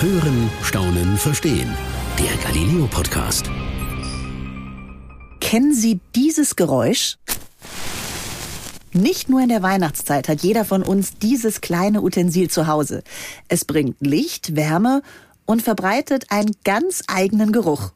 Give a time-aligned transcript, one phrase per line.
[0.00, 1.72] Hören, Staunen, Verstehen.
[2.18, 3.48] Der Galileo Podcast.
[5.40, 7.16] Kennen Sie dieses Geräusch?
[8.92, 13.04] Nicht nur in der Weihnachtszeit hat jeder von uns dieses kleine Utensil zu Hause.
[13.46, 15.00] Es bringt Licht, Wärme
[15.46, 17.92] und verbreitet einen ganz eigenen Geruch.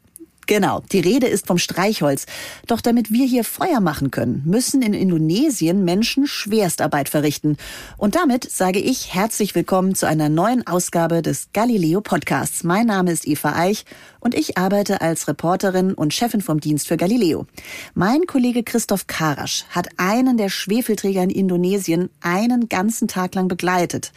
[0.48, 2.24] Genau, die Rede ist vom Streichholz.
[2.66, 7.58] Doch damit wir hier Feuer machen können, müssen in Indonesien Menschen Schwerstarbeit verrichten.
[7.98, 12.64] Und damit sage ich herzlich willkommen zu einer neuen Ausgabe des Galileo Podcasts.
[12.64, 13.84] Mein Name ist Eva Eich
[14.20, 17.46] und ich arbeite als Reporterin und Chefin vom Dienst für Galileo.
[17.92, 24.12] Mein Kollege Christoph Karasch hat einen der Schwefelträger in Indonesien einen ganzen Tag lang begleitet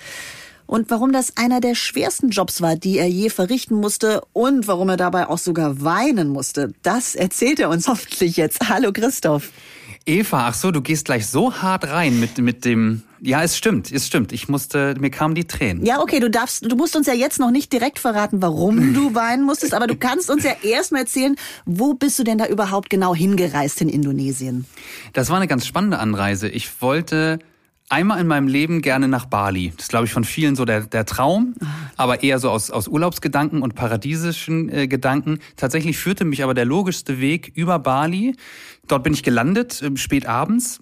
[0.72, 4.88] und warum das einer der schwersten Jobs war, die er je verrichten musste und warum
[4.88, 6.72] er dabei auch sogar weinen musste.
[6.82, 8.70] Das erzählt er uns hoffentlich jetzt.
[8.70, 9.52] Hallo Christoph.
[10.06, 13.92] Eva, ach so, du gehst gleich so hart rein mit, mit dem, ja, es stimmt,
[13.92, 14.32] es stimmt.
[14.32, 15.86] Ich musste, mir kamen die Tränen.
[15.86, 19.14] Ja, okay, du darfst, du musst uns ja jetzt noch nicht direkt verraten, warum du
[19.14, 22.90] weinen musstest, aber du kannst uns ja erstmal erzählen, wo bist du denn da überhaupt
[22.90, 24.66] genau hingereist in Indonesien?
[25.12, 26.48] Das war eine ganz spannende Anreise.
[26.48, 27.40] Ich wollte
[27.92, 29.72] einmal in meinem Leben gerne nach Bali.
[29.76, 31.56] Das ist, glaube ich, von vielen so der, der Traum,
[31.98, 35.40] aber eher so aus, aus Urlaubsgedanken und paradiesischen äh, Gedanken.
[35.58, 38.36] Tatsächlich führte mich aber der logischste Weg über Bali.
[38.88, 40.80] Dort bin ich gelandet, äh, spät abends,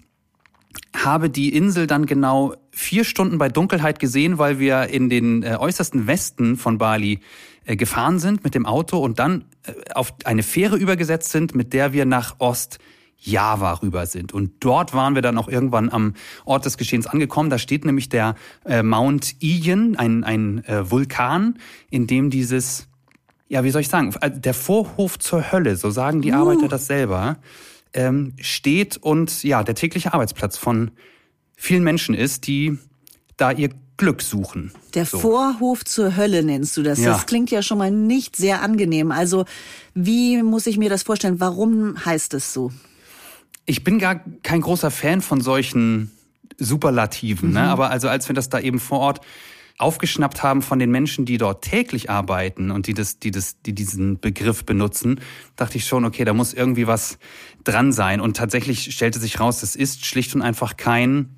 [0.96, 5.56] habe die Insel dann genau vier Stunden bei Dunkelheit gesehen, weil wir in den äh,
[5.58, 7.20] äußersten Westen von Bali
[7.64, 11.72] äh, gefahren sind mit dem Auto und dann äh, auf eine Fähre übergesetzt sind, mit
[11.72, 12.78] der wir nach Ost
[13.20, 14.32] Java rüber sind.
[14.32, 17.50] Und dort waren wir dann auch irgendwann am Ort des Geschehens angekommen.
[17.50, 21.58] Da steht nämlich der äh, Mount Ian, ein, ein äh, Vulkan,
[21.90, 22.88] in dem dieses,
[23.48, 26.36] ja, wie soll ich sagen, äh, der Vorhof zur Hölle, so sagen die uh.
[26.36, 27.38] Arbeiter das selber,
[27.92, 30.92] ähm, steht und ja, der tägliche Arbeitsplatz von
[31.56, 32.78] vielen Menschen ist, die
[33.36, 34.72] da ihr Glück suchen.
[34.94, 35.18] Der so.
[35.18, 36.98] Vorhof zur Hölle nennst du das.
[37.00, 37.12] Ja.
[37.12, 39.12] Das klingt ja schon mal nicht sehr angenehm.
[39.12, 39.44] Also
[39.94, 41.38] wie muss ich mir das vorstellen?
[41.38, 42.72] Warum heißt es so?
[43.70, 46.10] Ich bin gar kein großer Fan von solchen
[46.58, 47.60] Superlativen, ne?
[47.60, 47.66] mhm.
[47.66, 47.70] ne?
[47.70, 49.20] aber also als wir das da eben vor Ort
[49.78, 53.72] aufgeschnappt haben von den Menschen, die dort täglich arbeiten und die das, die das, die
[53.72, 55.20] diesen Begriff benutzen,
[55.54, 57.20] dachte ich schon, okay, da muss irgendwie was
[57.62, 58.20] dran sein.
[58.20, 61.36] Und tatsächlich stellte sich raus, es ist schlicht und einfach kein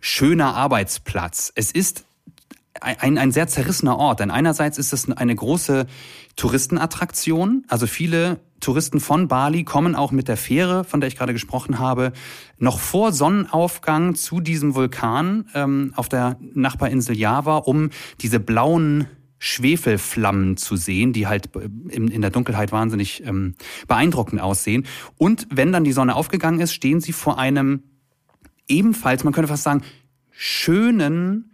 [0.00, 1.52] schöner Arbeitsplatz.
[1.54, 2.06] Es ist
[2.80, 4.20] ein, ein sehr zerrissener Ort.
[4.20, 5.86] Denn einerseits ist es eine große
[6.36, 7.64] Touristenattraktion.
[7.68, 11.78] Also viele Touristen von Bali kommen auch mit der Fähre, von der ich gerade gesprochen
[11.78, 12.12] habe,
[12.58, 17.90] noch vor Sonnenaufgang zu diesem Vulkan ähm, auf der Nachbarinsel Java, um
[18.20, 19.06] diese blauen
[19.38, 23.54] Schwefelflammen zu sehen, die halt in, in der Dunkelheit wahnsinnig ähm,
[23.86, 24.84] beeindruckend aussehen.
[25.16, 27.84] Und wenn dann die Sonne aufgegangen ist, stehen sie vor einem
[28.66, 29.82] ebenfalls, man könnte fast sagen,
[30.30, 31.47] schönen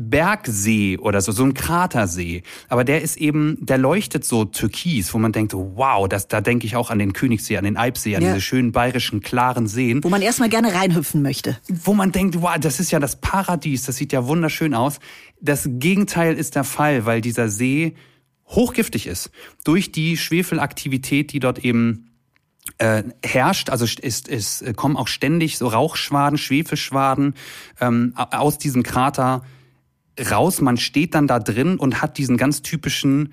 [0.00, 2.42] Bergsee oder so, so ein Kratersee.
[2.68, 6.66] Aber der ist eben, der leuchtet so türkis, wo man denkt, wow, das, da denke
[6.66, 8.28] ich auch an den Königssee, an den Eibsee, an ja.
[8.30, 10.02] diese schönen bayerischen, klaren Seen.
[10.02, 11.58] Wo man erstmal gerne reinhüpfen möchte.
[11.68, 14.98] Wo man denkt, wow, das ist ja das Paradies, das sieht ja wunderschön aus.
[15.40, 17.94] Das Gegenteil ist der Fall, weil dieser See
[18.46, 19.30] hochgiftig ist.
[19.64, 22.10] Durch die Schwefelaktivität, die dort eben
[22.78, 27.34] äh, herrscht, also es, es kommen auch ständig so Rauchschwaden, Schwefelschwaden
[27.80, 29.42] ähm, aus diesem Krater
[30.30, 33.32] raus, man steht dann da drin und hat diesen ganz typischen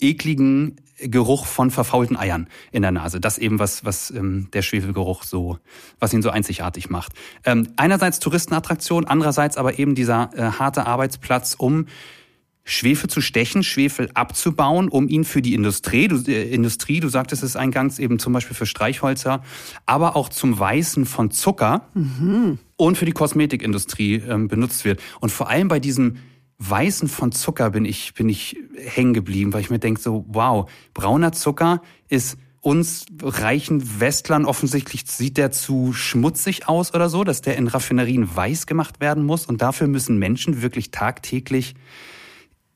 [0.00, 3.20] ekligen Geruch von verfaulten Eiern in der Nase.
[3.20, 5.58] Das eben was, was ähm, der Schwefelgeruch so,
[5.98, 7.12] was ihn so einzigartig macht.
[7.44, 11.86] Ähm, einerseits Touristenattraktion, andererseits aber eben dieser äh, harte Arbeitsplatz, um
[12.64, 17.42] Schwefel zu stechen, Schwefel abzubauen, um ihn für die Industrie, du, äh, Industrie, du sagtest
[17.42, 19.42] es eingangs eben zum Beispiel für Streichholzer,
[19.84, 22.58] aber auch zum Weißen von Zucker mhm.
[22.76, 25.00] und für die Kosmetikindustrie ähm, benutzt wird.
[25.20, 26.18] Und vor allem bei diesem
[26.58, 30.70] Weißen von Zucker bin ich, bin ich hängen geblieben, weil ich mir denke so, wow,
[30.94, 37.40] brauner Zucker ist uns reichen Westlern offensichtlich sieht der zu schmutzig aus oder so, dass
[37.40, 41.74] der in Raffinerien weiß gemacht werden muss und dafür müssen Menschen wirklich tagtäglich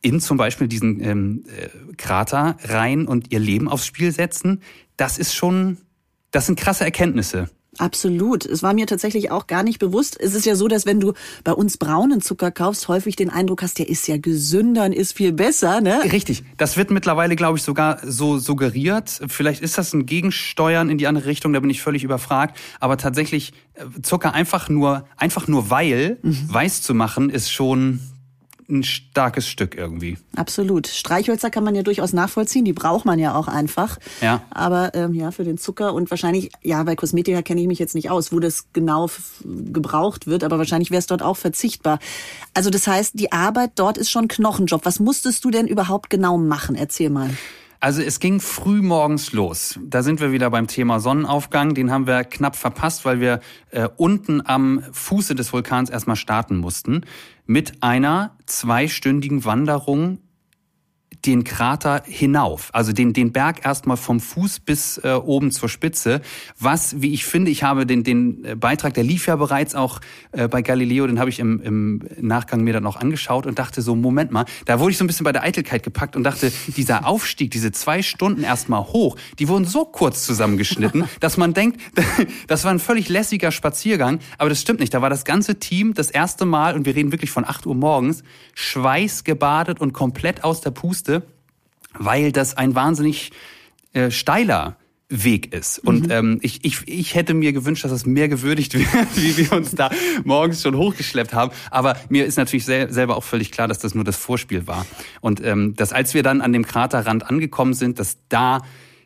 [0.07, 4.63] in zum Beispiel diesen ähm, äh, Krater rein und ihr Leben aufs Spiel setzen,
[4.97, 5.79] das ist schon,
[6.31, 7.51] das sind krasse Erkenntnisse.
[7.79, 8.47] Absolut.
[8.47, 10.19] Es war mir tatsächlich auch gar nicht bewusst.
[10.19, 11.13] Es ist ja so, dass wenn du
[11.45, 15.13] bei uns braunen Zucker kaufst, häufig den Eindruck hast, der ist ja gesünder und ist
[15.13, 16.01] viel besser, ne?
[16.11, 16.45] Richtig.
[16.57, 19.21] Das wird mittlerweile, glaube ich, sogar so suggeriert.
[19.29, 22.57] Vielleicht ist das ein Gegensteuern in die andere Richtung, da bin ich völlig überfragt.
[22.81, 26.47] Aber tatsächlich äh, Zucker einfach nur, einfach nur weil mhm.
[26.49, 28.01] weiß zu machen, ist schon
[28.69, 30.19] ein starkes Stück irgendwie.
[30.35, 30.87] Absolut.
[30.87, 33.99] Streichhölzer kann man ja durchaus nachvollziehen, die braucht man ja auch einfach.
[34.21, 34.43] Ja.
[34.51, 37.95] Aber ähm, ja, für den Zucker und wahrscheinlich, ja, bei Kosmetika kenne ich mich jetzt
[37.95, 39.09] nicht aus, wo das genau
[39.45, 41.99] gebraucht wird, aber wahrscheinlich wäre es dort auch verzichtbar.
[42.55, 44.85] Also das heißt, die Arbeit dort ist schon Knochenjob.
[44.85, 46.75] Was musstest du denn überhaupt genau machen?
[46.75, 47.31] Erzähl mal.
[47.81, 49.79] Also es ging früh morgens los.
[49.83, 51.75] Da sind wir wieder beim Thema Sonnenaufgang.
[51.75, 53.41] Den haben wir knapp verpasst, weil wir
[53.71, 57.03] äh, unten am Fuße des Vulkans erstmal starten mussten
[57.47, 60.19] mit einer zweistündigen Wanderung
[61.25, 66.21] den Krater hinauf, also den, den Berg erstmal vom Fuß bis äh, oben zur Spitze.
[66.59, 70.01] Was, wie ich finde, ich habe den, den äh, Beitrag, der lief ja bereits auch
[70.33, 73.83] äh, bei Galileo, den habe ich im, im Nachgang mir dann noch angeschaut und dachte
[73.83, 76.53] so, Moment mal, da wurde ich so ein bisschen bei der Eitelkeit gepackt und dachte,
[76.77, 81.81] dieser Aufstieg, diese zwei Stunden erstmal hoch, die wurden so kurz zusammengeschnitten, dass man denkt,
[82.47, 84.95] das war ein völlig lässiger Spaziergang, aber das stimmt nicht.
[84.95, 87.75] Da war das ganze Team das erste Mal, und wir reden wirklich von 8 Uhr
[87.75, 88.23] morgens,
[88.55, 90.96] schweißgebadet und komplett aus der Puste
[91.99, 93.33] weil das ein wahnsinnig
[93.93, 94.77] äh, steiler
[95.09, 95.79] Weg ist.
[95.79, 96.11] Und mhm.
[96.11, 99.71] ähm, ich, ich, ich hätte mir gewünscht, dass es mehr gewürdigt wird, wie wir uns
[99.73, 99.91] da
[100.25, 101.53] morgens schon hochgeschleppt haben.
[101.71, 104.85] Aber mir ist natürlich sel selber auch völlig klar, dass das nur das Vorspiel war.
[105.21, 108.63] Und ähm, dass als wir dann an dem Kraterrand angekommen sind, dass da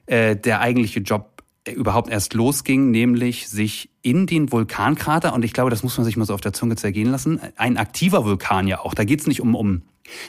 [0.06, 5.52] äh, der eigentliche Job äh, überhaupt erst losging, nämlich sich in den Vulkankrater, und ich
[5.52, 8.66] glaube, das muss man sich mal so auf der Zunge zergehen lassen, ein aktiver Vulkan
[8.66, 8.94] ja auch.
[8.94, 9.82] Da geht's nicht um, um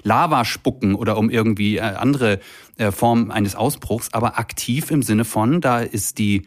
[0.04, 2.40] Lava spucken oder um irgendwie äh, andere
[2.78, 6.44] äh, Formen eines Ausbruchs, aber aktiv im Sinne von, da ist die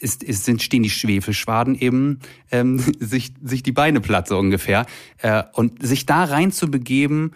[0.00, 2.20] ist, ist, sind, stehen die Schwefelschwaden eben
[2.50, 4.86] ähm, sich, sich die Beine platt so ungefähr.
[5.18, 7.32] Äh, und sich da rein zu begeben,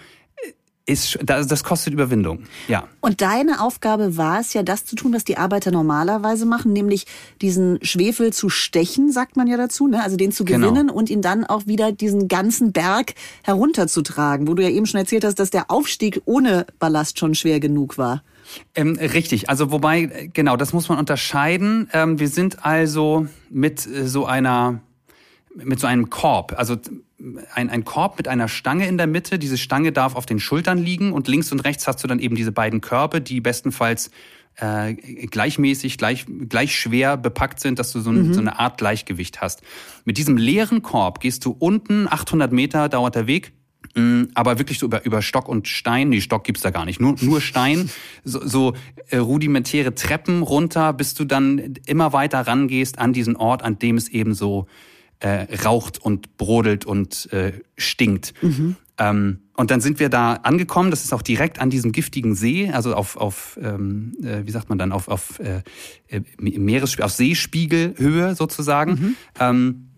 [0.93, 2.85] ist, das kostet Überwindung, ja.
[3.01, 7.07] Und deine Aufgabe war es ja, das zu tun, was die Arbeiter normalerweise machen, nämlich
[7.41, 10.03] diesen Schwefel zu stechen, sagt man ja dazu, ne?
[10.03, 10.69] also den zu genau.
[10.69, 10.99] gewinnen genau.
[10.99, 15.25] und ihn dann auch wieder diesen ganzen Berg herunterzutragen, wo du ja eben schon erzählt
[15.25, 18.23] hast, dass der Aufstieg ohne Ballast schon schwer genug war.
[18.75, 21.89] Ähm, richtig, also wobei, genau, das muss man unterscheiden.
[21.93, 24.81] Ähm, wir sind also mit äh, so einer,
[25.57, 26.77] mit so einem Korb, also
[27.55, 29.39] ein, ein Korb mit einer Stange in der Mitte.
[29.39, 32.35] Diese Stange darf auf den Schultern liegen und links und rechts hast du dann eben
[32.35, 34.11] diese beiden Körbe, die bestenfalls
[34.57, 38.35] äh, gleichmäßig, gleich, gleich schwer bepackt sind, dass du so, ein, mhm.
[38.35, 39.63] so eine Art Gleichgewicht hast.
[40.05, 43.53] Mit diesem leeren Korb gehst du unten, 800 Meter dauert der Weg,
[43.95, 47.01] mm, aber wirklich so über, über Stock und Stein, nee, Stock gibt's da gar nicht,
[47.01, 47.89] nur, nur Stein,
[48.25, 48.75] so, so
[49.09, 53.97] äh, rudimentäre Treppen runter, bis du dann immer weiter rangehst an diesen Ort, an dem
[53.97, 54.67] es eben so
[55.23, 58.35] äh, raucht und brodelt und äh, stinkt.
[58.43, 58.77] Mhm.
[58.99, 62.71] Ähm, und dann sind wir da angekommen, das ist auch direkt an diesem giftigen See,
[62.71, 65.63] also auf, auf ähm, äh, wie sagt man dann, auf, auf äh,
[66.09, 68.93] äh Meeresspiegel, auf Seespiegelhöhe sozusagen.
[68.93, 69.17] Mhm.
[69.39, 69.89] Ähm,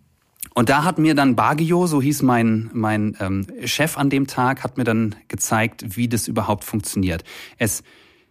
[0.54, 4.62] und da hat mir dann Bagio, so hieß mein, mein ähm, Chef an dem Tag,
[4.62, 7.24] hat mir dann gezeigt, wie das überhaupt funktioniert.
[7.58, 7.82] Es,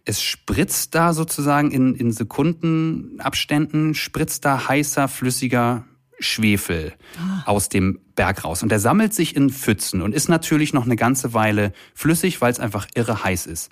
[0.04, 5.84] es spritzt da sozusagen in, in Sekundenabständen, spritzt da heißer, flüssiger
[6.18, 7.42] Schwefel ah.
[7.46, 8.62] aus dem Berg raus.
[8.62, 12.52] Und der sammelt sich in Pfützen und ist natürlich noch eine ganze Weile flüssig, weil
[12.52, 13.70] es einfach irre heiß ist.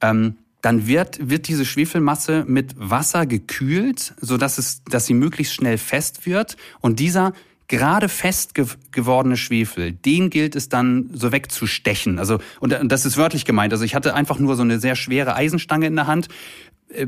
[0.00, 5.54] Ähm, dann wird, wird diese Schwefelmasse mit Wasser gekühlt, so dass es, dass sie möglichst
[5.54, 6.56] schnell fest wird.
[6.80, 7.32] Und dieser
[7.68, 12.18] gerade fest ge gewordene Schwefel, den gilt es dann so wegzustechen.
[12.18, 13.72] Also, und das ist wörtlich gemeint.
[13.72, 16.28] Also ich hatte einfach nur so eine sehr schwere Eisenstange in der Hand,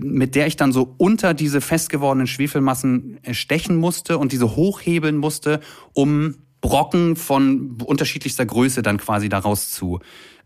[0.01, 5.17] mit der ich dann so unter diese festgewordenen Schwefelmassen äh, stechen musste und diese hochhebeln
[5.17, 5.61] musste,
[5.93, 9.99] um Brocken von unterschiedlichster Größe dann quasi daraus zu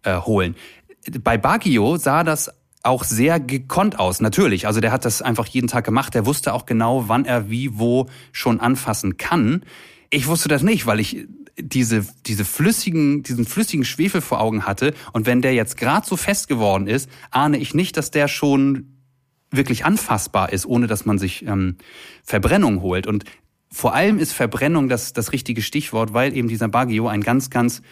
[0.03, 0.57] äh, holen.
[1.23, 2.51] Bei Baggio sah das
[2.83, 4.67] auch sehr gekonnt aus, natürlich.
[4.67, 6.15] Also der hat das einfach jeden Tag gemacht.
[6.15, 9.63] Der wusste auch genau, wann er wie wo schon anfassen kann.
[10.09, 11.27] Ich wusste das nicht, weil ich
[11.59, 14.95] diese, diese flüssigen, diesen flüssigen Schwefel vor Augen hatte.
[15.13, 18.96] Und wenn der jetzt gerade so fest geworden ist, ahne ich nicht, dass der schon
[19.51, 21.77] wirklich anfassbar ist, ohne dass man sich ähm,
[22.25, 23.07] Verbrennung holt.
[23.07, 23.25] Und
[23.71, 27.83] vor allem ist Verbrennung das, das richtige Stichwort, weil eben dieser Baggio ein ganz, ganz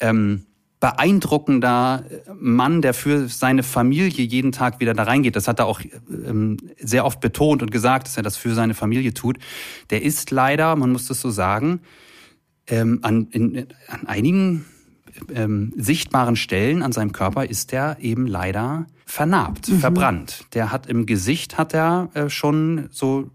[0.00, 0.46] ähm,
[0.80, 5.34] beeindruckender Mann, der für seine Familie jeden Tag wieder da reingeht.
[5.34, 5.80] Das hat er auch
[6.10, 9.38] ähm, sehr oft betont und gesagt, dass er das für seine Familie tut.
[9.90, 11.80] Der ist leider, man muss das so sagen,
[12.66, 14.66] ähm, an, in, an einigen
[15.32, 19.78] ähm, sichtbaren Stellen an seinem Körper ist er eben leider vernarbt, mhm.
[19.78, 20.46] verbrannt.
[20.54, 23.30] Der hat im Gesicht hat er äh, schon so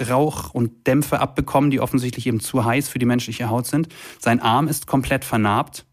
[0.00, 3.88] Rauch und Dämpfe abbekommen, die offensichtlich eben zu heiß für die menschliche Haut sind.
[4.18, 5.86] Sein Arm ist komplett vernarbt.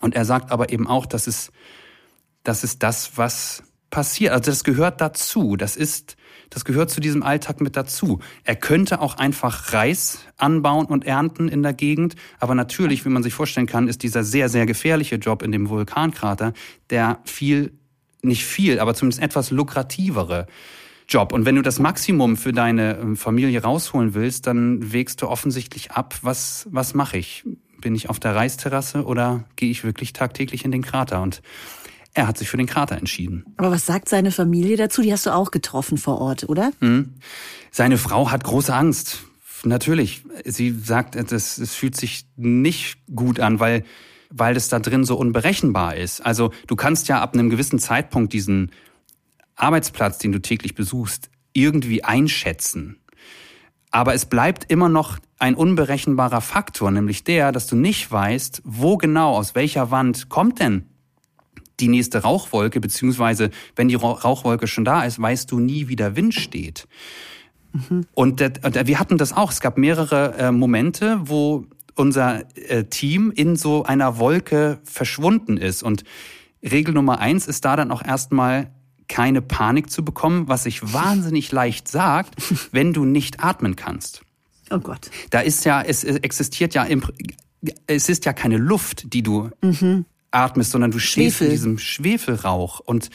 [0.00, 1.50] Und er sagt aber eben auch, dass es,
[2.42, 3.62] das ist das, was
[3.94, 4.32] passiert.
[4.32, 5.54] Also das gehört dazu.
[5.56, 6.16] Das ist,
[6.50, 8.18] das gehört zu diesem Alltag mit dazu.
[8.42, 12.16] Er könnte auch einfach Reis anbauen und ernten in der Gegend.
[12.40, 15.68] Aber natürlich, wie man sich vorstellen kann, ist dieser sehr, sehr gefährliche Job in dem
[15.68, 16.54] Vulkankrater
[16.90, 17.72] der viel,
[18.20, 20.48] nicht viel, aber zumindest etwas lukrativere
[21.08, 21.32] Job.
[21.32, 25.92] Und wenn du das Maximum für deine ähm, Familie rausholen willst, dann wägst du offensichtlich
[25.92, 27.44] ab, was, was mache ich?
[27.80, 31.22] Bin ich auf der Reisterrasse oder gehe ich wirklich tagtäglich in den Krater?
[31.22, 31.42] Und
[32.14, 33.44] er hat sich für den Krater entschieden.
[33.56, 35.02] Aber was sagt seine Familie dazu?
[35.02, 36.72] Die hast du auch getroffen vor Ort, oder?
[36.80, 37.14] Mhm.
[37.72, 39.24] Seine Frau hat große Angst.
[39.64, 40.22] Natürlich.
[40.44, 43.84] Sie sagt, es, es fühlt sich nicht gut an, weil,
[44.30, 46.24] weil es da drin so unberechenbar ist.
[46.24, 48.70] Also du kannst ja ab einem gewissen Zeitpunkt diesen
[49.56, 53.00] Arbeitsplatz, den du täglich besuchst, irgendwie einschätzen.
[53.90, 58.96] Aber es bleibt immer noch ein unberechenbarer Faktor, nämlich der, dass du nicht weißt, wo
[58.98, 60.93] genau, aus welcher Wand kommt denn
[61.80, 66.16] die nächste Rauchwolke, beziehungsweise wenn die Rauchwolke schon da ist, weißt du nie, wie der
[66.16, 66.86] Wind steht.
[67.72, 68.06] Mhm.
[68.12, 69.50] Und, und, wir hatten das auch.
[69.50, 71.66] Es gab mehrere äh, Momente, wo
[71.96, 75.82] unser äh, Team in so einer Wolke verschwunden ist.
[75.82, 76.04] Und
[76.62, 78.70] Regel Nummer eins ist da dann auch erstmal
[79.08, 82.34] keine Panik zu bekommen, was sich wahnsinnig leicht sagt,
[82.72, 84.22] wenn du nicht atmen kannst.
[84.70, 85.10] Oh Gott.
[85.30, 87.02] Da ist ja, es existiert ja, im,
[87.86, 92.80] es ist ja keine Luft, die du mhm atmest, sondern du stehst in diesem Schwefelrauch
[92.80, 93.10] und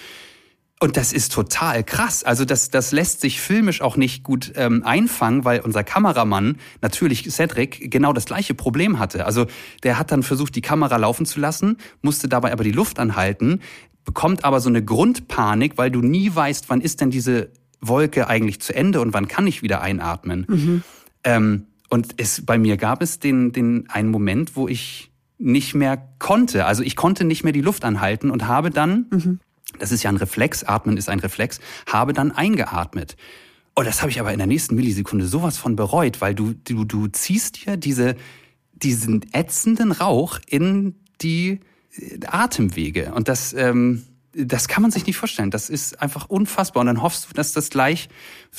[0.81, 2.23] und das ist total krass.
[2.23, 7.29] Also das, das lässt sich filmisch auch nicht gut ähm, einfangen, weil unser Kameramann, natürlich
[7.29, 9.25] Cedric, genau das gleiche Problem hatte.
[9.25, 9.47] Also
[9.83, 13.59] der hat dann versucht, die Kamera laufen zu lassen, musste dabei aber die Luft anhalten,
[14.05, 17.49] bekommt aber so eine Grundpanik, weil du nie weißt, wann ist denn diese
[17.81, 20.45] Wolke eigentlich zu Ende und wann kann ich wieder einatmen.
[20.47, 20.83] Mhm.
[21.25, 25.08] Ähm, und es, bei mir gab es den, den einen Moment, wo ich
[25.39, 26.65] nicht mehr konnte.
[26.65, 29.39] Also ich konnte nicht mehr die Luft anhalten und habe dann, mhm.
[29.79, 33.15] das ist ja ein Reflex, atmen ist ein Reflex, habe dann eingeatmet.
[33.73, 36.83] Und das habe ich aber in der nächsten Millisekunde sowas von bereut, weil du, du,
[36.83, 38.15] du ziehst dir diese,
[38.73, 41.61] diesen ätzenden Rauch in die
[42.27, 43.13] Atemwege.
[43.13, 45.51] Und das, ähm, das kann man sich nicht vorstellen.
[45.51, 46.81] Das ist einfach unfassbar.
[46.81, 48.09] Und dann hoffst du, dass das gleich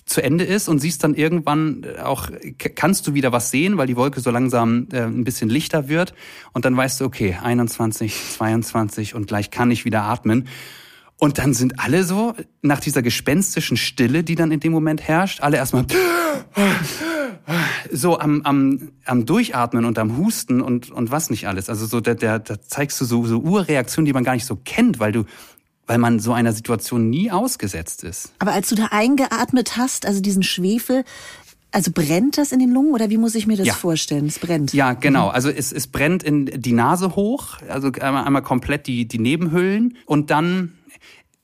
[0.05, 2.29] zu Ende ist und siehst dann irgendwann auch,
[2.75, 6.15] kannst du wieder was sehen, weil die Wolke so langsam äh, ein bisschen lichter wird.
[6.53, 10.49] Und dann weißt du, okay, 21, 22 und gleich kann ich wieder atmen.
[11.17, 15.43] Und dann sind alle so, nach dieser gespenstischen Stille, die dann in dem Moment herrscht,
[15.43, 15.85] alle erstmal
[17.93, 21.69] so am, am, am Durchatmen und am Husten und, und was nicht alles.
[21.69, 24.57] Also so, da, da, da zeigst du so, so Urreaktionen, die man gar nicht so
[24.57, 25.25] kennt, weil du
[25.91, 28.33] weil man so einer Situation nie ausgesetzt ist.
[28.39, 31.03] Aber als du da eingeatmet hast, also diesen Schwefel,
[31.73, 33.75] also brennt das in den Lungen oder wie muss ich mir das ja.
[33.75, 34.27] vorstellen?
[34.27, 34.73] Es brennt.
[34.73, 35.31] Ja, genau.
[35.31, 35.35] Mhm.
[35.35, 39.97] Also es, es brennt in die Nase hoch, also einmal, einmal komplett die, die Nebenhüllen
[40.07, 40.75] und dann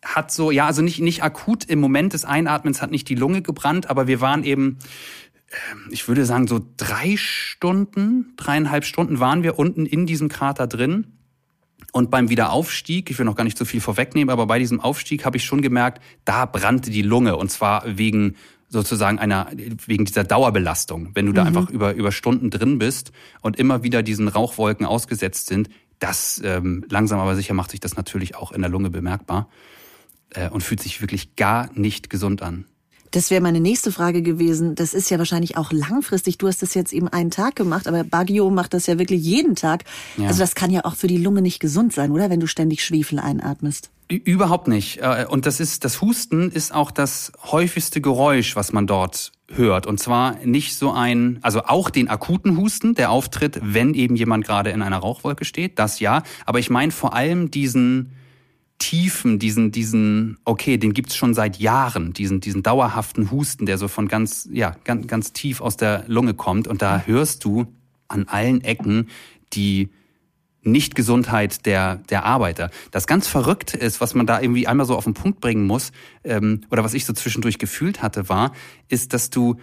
[0.04, 3.42] hat so, ja, also nicht, nicht akut im Moment des Einatmens hat nicht die Lunge
[3.42, 4.78] gebrannt, aber wir waren eben,
[5.72, 10.68] ähm, ich würde sagen, so drei Stunden, dreieinhalb Stunden waren wir unten in diesem Krater
[10.68, 11.15] drin.
[11.96, 15.24] Und beim Wiederaufstieg, ich will noch gar nicht so viel vorwegnehmen, aber bei diesem Aufstieg
[15.24, 18.36] habe ich schon gemerkt, da brannte die Lunge und zwar wegen
[18.68, 19.50] sozusagen einer,
[19.86, 21.12] wegen dieser Dauerbelastung.
[21.14, 21.46] Wenn du da mhm.
[21.46, 26.84] einfach über, über Stunden drin bist und immer wieder diesen Rauchwolken ausgesetzt sind, das ähm,
[26.90, 29.48] langsam aber sicher macht sich das natürlich auch in der Lunge bemerkbar
[30.34, 32.66] äh, und fühlt sich wirklich gar nicht gesund an.
[33.16, 34.74] Das wäre meine nächste Frage gewesen.
[34.74, 36.36] Das ist ja wahrscheinlich auch langfristig.
[36.36, 39.56] Du hast das jetzt eben einen Tag gemacht, aber Baggio macht das ja wirklich jeden
[39.56, 39.84] Tag.
[40.18, 40.28] Ja.
[40.28, 42.28] Also das kann ja auch für die Lunge nicht gesund sein, oder?
[42.28, 43.88] Wenn du ständig Schwefel einatmest.
[44.08, 44.98] Überhaupt nicht.
[44.98, 49.86] Äh, und das ist, das Husten ist auch das häufigste Geräusch, was man dort hört.
[49.86, 54.44] Und zwar nicht so ein, also auch den akuten Husten, der auftritt, wenn eben jemand
[54.44, 56.22] gerade in einer Rauchwolke steht, das ja.
[56.44, 58.12] Aber ich meine vor allem diesen,
[58.78, 63.88] tiefen, diesen, diesen, okay, den gibt's schon seit Jahren, diesen, diesen dauerhaften Husten, der so
[63.88, 66.68] von ganz, ja, ganz, ganz tief aus der Lunge kommt.
[66.68, 67.66] Und da hörst du
[68.08, 69.08] an allen Ecken
[69.52, 69.90] die
[70.62, 72.70] Nichtgesundheit der, der Arbeiter.
[72.90, 75.92] Das ganz Verrückte ist, was man da irgendwie einmal so auf den Punkt bringen muss,
[76.24, 78.52] ähm, oder was ich so zwischendurch gefühlt hatte, war,
[78.88, 79.56] ist, dass du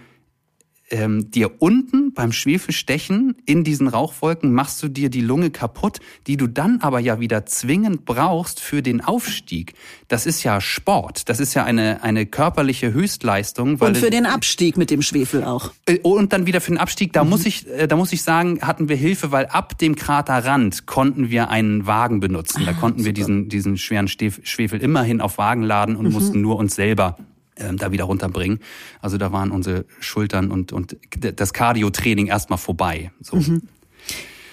[0.90, 6.36] ähm, dir unten beim Schwefelstechen in diesen Rauchwolken machst du dir die Lunge kaputt, die
[6.36, 9.74] du dann aber ja wieder zwingend brauchst für den Aufstieg.
[10.08, 11.28] Das ist ja Sport.
[11.28, 13.76] Das ist ja eine, eine körperliche Höchstleistung.
[13.76, 15.72] und für den Abstieg mit dem Schwefel auch.
[15.86, 17.12] Äh, und dann wieder für den Abstieg.
[17.12, 17.30] Da mhm.
[17.30, 21.30] muss ich, äh, da muss ich sagen, hatten wir Hilfe, weil ab dem Kraterrand konnten
[21.30, 22.62] wir einen Wagen benutzen.
[22.64, 26.12] Da ah, konnten ah, wir diesen, diesen schweren Schwefel immerhin auf Wagen laden und mhm.
[26.12, 27.16] mussten nur uns selber
[27.56, 28.60] ähm, da wieder runterbringen.
[29.00, 33.12] Also da waren unsere Schultern und, und das Cardio-Training erstmal vorbei.
[33.20, 33.36] So.
[33.36, 33.62] Mhm.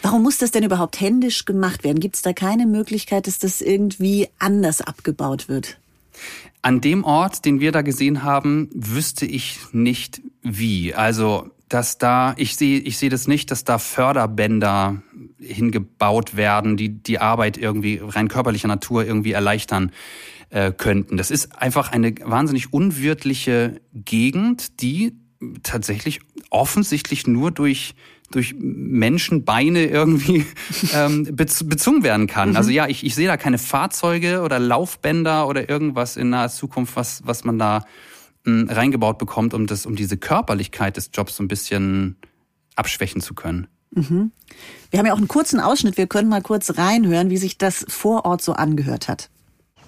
[0.02, 2.00] Warum muss das denn überhaupt händisch gemacht werden?
[2.00, 5.78] Gibt es da keine Möglichkeit, dass das irgendwie anders abgebaut wird?
[6.64, 10.94] An dem Ort, den wir da gesehen haben, wüsste ich nicht wie.
[10.94, 15.02] Also, dass da, ich sehe, ich sehe das nicht, dass da Förderbänder
[15.40, 19.92] hingebaut werden, die die Arbeit irgendwie rein körperlicher Natur irgendwie erleichtern
[20.52, 21.18] äh, könnten.
[21.18, 25.14] Das ist einfach eine wahnsinnig unwirtliche Gegend, die
[25.64, 27.96] tatsächlich offensichtlich nur durch
[28.32, 30.46] durch Menschenbeine irgendwie
[30.94, 32.52] ähm, bezwungen werden kann.
[32.52, 32.56] Mhm.
[32.56, 36.96] Also ja, ich, ich sehe da keine Fahrzeuge oder Laufbänder oder irgendwas in naher Zukunft,
[36.96, 37.84] was, was man da
[38.46, 42.16] mh, hm, reingebaut bekommt, um das, um diese Körperlichkeit des Jobs so ein bisschen
[42.76, 43.68] abschwächen zu können.
[43.92, 44.32] Mhm.
[44.90, 45.98] Wir haben ja auch einen kurzen Ausschnitt.
[45.98, 49.30] Wir können mal kurz reinhören, wie sich das vor Ort so angehört hat.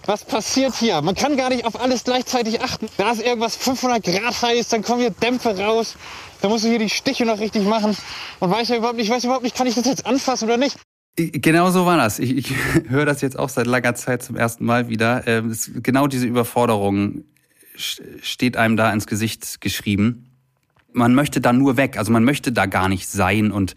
[0.06, 1.02] Was passiert hier?
[1.02, 2.88] Man kann gar nicht auf alles gleichzeitig achten.
[2.98, 5.96] Da ist irgendwas 500 Grad heiß, dann kommen hier Dämpfe raus.
[6.42, 7.96] Da musst du hier die Stiche noch richtig machen.
[8.40, 10.78] Und weiß ja überhaupt nicht, weiß überhaupt nicht, kann ich das jetzt anfassen oder nicht?
[11.16, 12.20] Genau so war das.
[12.20, 12.54] Ich, ich
[12.90, 15.26] höre das jetzt auch seit langer Zeit zum ersten Mal wieder.
[15.26, 17.24] Ähm, genau diese Überforderung
[17.76, 20.30] steht einem da ins Gesicht geschrieben.
[20.92, 21.98] Man möchte da nur weg.
[21.98, 23.76] Also man möchte da gar nicht sein und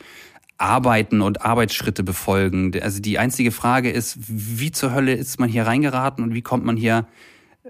[0.59, 2.73] arbeiten und Arbeitsschritte befolgen.
[2.81, 6.65] Also die einzige Frage ist, wie zur Hölle ist man hier reingeraten und wie kommt
[6.65, 7.07] man hier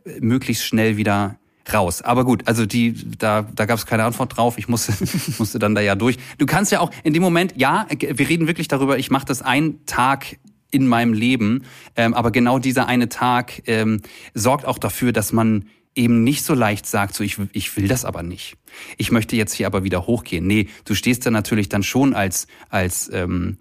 [0.05, 1.39] äh, möglichst schnell wieder
[1.73, 2.03] raus.
[2.03, 4.59] Aber gut, also die, da, da gab es keine Antwort drauf.
[4.59, 4.93] Ich musste,
[5.39, 6.17] musste dann da ja durch.
[6.39, 9.43] Du kannst ja auch in dem Moment, ja, wir reden wirklich darüber, ich mache das
[9.43, 10.39] einen Tag
[10.71, 11.65] in meinem Leben,
[11.95, 14.03] ähm, aber genau dieser eine Tag ähm,
[14.35, 18.05] sorgt auch dafür, dass man eben nicht so leicht sagt, so ich, ich will das
[18.05, 18.57] aber nicht.
[18.99, 20.47] Ich möchte jetzt hier aber wieder hochgehen.
[20.47, 23.57] Nee, du stehst da natürlich dann schon als, als, ähm,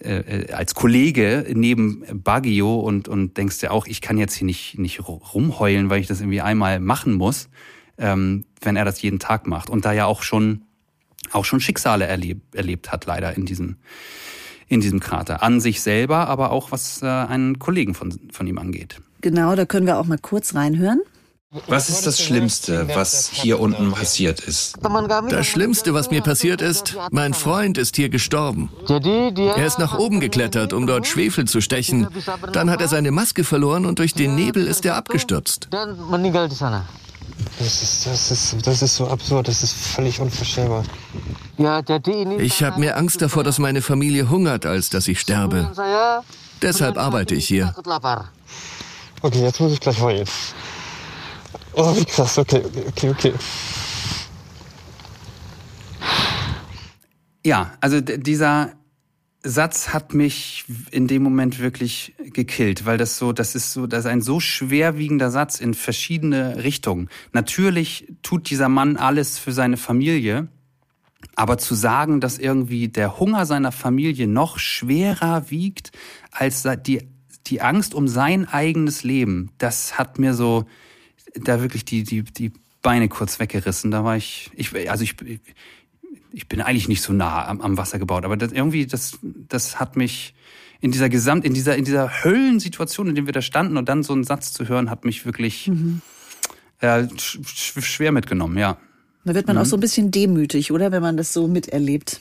[0.00, 4.78] äh, als Kollege neben Baggio und, und denkst dir auch, ich kann jetzt hier nicht,
[4.78, 7.48] nicht rumheulen, weil ich das irgendwie einmal machen muss,
[7.98, 9.70] ähm, wenn er das jeden Tag macht.
[9.70, 10.62] Und da ja auch schon,
[11.30, 13.76] auch schon Schicksale erleb, erlebt hat, leider in diesem,
[14.66, 15.44] in diesem Krater.
[15.44, 19.00] An sich selber, aber auch was äh, einen Kollegen von, von ihm angeht.
[19.20, 21.00] Genau, da können wir auch mal kurz reinhören.
[21.68, 24.76] Was ist das Schlimmste, was hier unten passiert ist?
[25.30, 28.70] Das Schlimmste, was mir passiert ist, mein Freund ist hier gestorben.
[28.88, 32.08] Er ist nach oben geklettert, um dort Schwefel zu stechen.
[32.52, 35.68] Dann hat er seine Maske verloren und durch den Nebel ist er abgestürzt.
[37.58, 40.84] Das ist, das, ist, das ist so absurd, das ist völlig unvorstellbar.
[42.38, 45.70] Ich habe mehr Angst davor, dass meine Familie hungert, als dass ich sterbe.
[46.62, 47.74] Deshalb arbeite ich hier.
[49.22, 50.26] Okay, jetzt muss ich gleich heulen.
[51.76, 53.32] Oh, wie krass, okay, okay, okay.
[57.44, 58.72] Ja, also dieser
[59.42, 64.00] Satz hat mich in dem Moment wirklich gekillt, weil das so, das ist so, das
[64.00, 67.10] ist ein so schwerwiegender Satz in verschiedene Richtungen.
[67.32, 70.48] Natürlich tut dieser Mann alles für seine Familie,
[71.36, 75.90] aber zu sagen, dass irgendwie der Hunger seiner Familie noch schwerer wiegt
[76.30, 77.02] als die,
[77.46, 80.64] die Angst um sein eigenes Leben, das hat mir so,
[81.34, 83.90] da wirklich die, die, die Beine kurz weggerissen.
[83.90, 85.16] Da war ich, ich also ich,
[86.32, 89.80] ich bin eigentlich nicht so nah am, am Wasser gebaut, aber das, irgendwie, das, das
[89.80, 90.34] hat mich
[90.80, 94.02] in dieser Gesamt, in dieser, in dieser Höllensituation, in der wir da standen und dann
[94.02, 96.02] so einen Satz zu hören, hat mich wirklich mhm.
[96.80, 98.76] äh, sch schwer mitgenommen, ja.
[99.24, 99.62] Da wird man mhm.
[99.62, 102.20] auch so ein bisschen demütig, oder, wenn man das so miterlebt.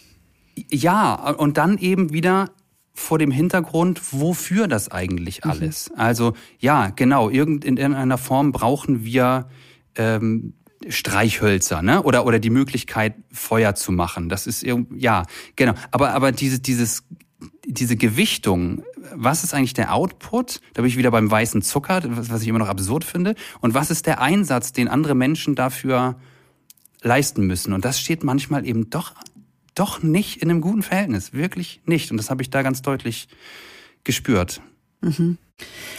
[0.71, 2.51] Ja, und dann eben wieder
[2.93, 5.51] vor dem Hintergrund, wofür das eigentlich mhm.
[5.51, 5.89] alles?
[5.89, 5.99] Mhm.
[5.99, 9.49] Also ja, genau, irgend in irgendeiner Form brauchen wir
[9.95, 10.53] ähm,
[10.87, 12.03] Streichhölzer, ne?
[12.03, 14.29] Oder oder die Möglichkeit Feuer zu machen.
[14.29, 15.23] Das ist ja
[15.55, 15.73] genau.
[15.91, 17.03] Aber aber diese dieses
[17.65, 20.61] diese Gewichtung, was ist eigentlich der Output?
[20.73, 23.35] Da bin ich wieder beim weißen Zucker, was ich immer noch absurd finde.
[23.61, 26.15] Und was ist der Einsatz, den andere Menschen dafür
[27.01, 27.73] leisten müssen?
[27.73, 29.13] Und das steht manchmal eben doch
[29.75, 31.33] doch nicht in einem guten Verhältnis.
[31.33, 32.11] Wirklich nicht.
[32.11, 33.27] Und das habe ich da ganz deutlich
[34.03, 34.61] gespürt.
[35.01, 35.37] Mhm.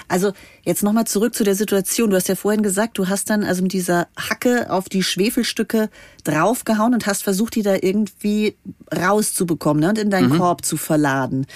[0.09, 0.33] Also
[0.65, 2.11] jetzt nochmal zurück zu der Situation.
[2.11, 5.89] Du hast ja vorhin gesagt, du hast dann also mit dieser Hacke auf die Schwefelstücke
[6.25, 8.57] draufgehauen und hast versucht, die da irgendwie
[8.95, 10.39] rauszubekommen ne, und in deinen mhm.
[10.39, 11.47] Korb zu verladen.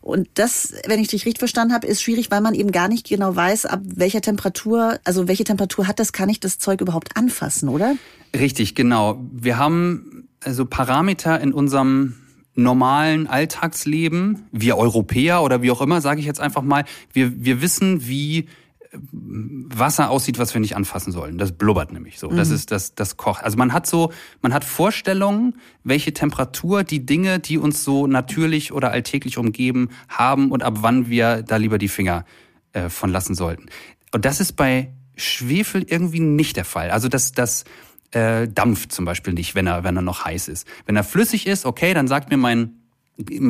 [0.00, 3.06] Und das, wenn ich dich richtig verstanden habe, ist schwierig, weil man eben gar nicht
[3.06, 7.16] genau weiß, ab welcher Temperatur, also welche Temperatur hat das, kann ich das Zeug überhaupt
[7.16, 7.96] anfassen, oder?
[8.34, 9.20] Richtig, genau.
[9.32, 12.14] Wir haben also Parameter in unserem
[12.58, 17.62] normalen Alltagsleben, wir Europäer oder wie auch immer, sage ich jetzt einfach mal, wir, wir
[17.62, 18.46] wissen, wie äh,
[18.92, 21.38] Wasser aussieht, was wir nicht anfassen sollen.
[21.38, 22.28] Das blubbert nämlich so.
[22.28, 22.36] Mhm.
[22.36, 23.44] Das ist das, das kocht.
[23.44, 28.72] Also man hat so, man hat Vorstellungen, welche Temperatur die Dinge, die uns so natürlich
[28.72, 32.24] oder alltäglich umgeben, haben und ab wann wir da lieber die Finger
[32.72, 33.66] äh, von lassen sollten.
[34.12, 36.90] Und das ist bei Schwefel irgendwie nicht der Fall.
[36.90, 37.64] Also das, das,
[38.12, 40.66] äh, dampft zum Beispiel nicht, wenn er, wenn er noch heiß ist.
[40.86, 42.74] Wenn er flüssig ist, okay, dann sagt mir mein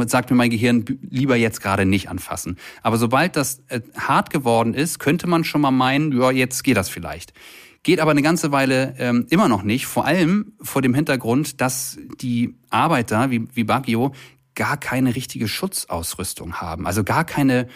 [0.06, 2.56] sagt mir mein Gehirn, lieber jetzt gerade nicht anfassen.
[2.82, 6.78] Aber sobald das äh, hart geworden ist, könnte man schon mal meinen, ja, jetzt geht
[6.78, 7.34] das vielleicht.
[7.82, 11.98] Geht aber eine ganze Weile ähm, immer noch nicht, vor allem vor dem Hintergrund, dass
[12.20, 14.14] die Arbeiter wie, wie Baggio
[14.54, 16.86] gar keine richtige Schutzausrüstung haben.
[16.86, 17.68] Also gar keine